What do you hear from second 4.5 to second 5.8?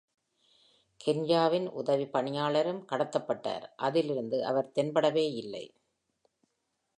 அவர் தென்படவேயேல்லை.